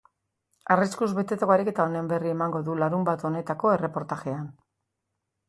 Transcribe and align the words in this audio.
Arriskuz 0.75 1.09
betetako 1.17 1.53
ariketa 1.55 1.85
honen 1.89 2.09
berri 2.13 2.33
emango 2.37 2.63
du 2.71 2.79
larunbat 2.85 3.27
honetako 3.31 3.75
erreportajean. 3.77 4.51